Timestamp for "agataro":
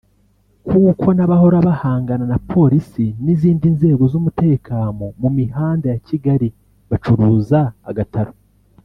7.89-8.33